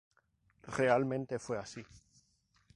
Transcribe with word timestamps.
Realmente 0.75 1.37
fue 1.37 1.59
así. 1.59 1.85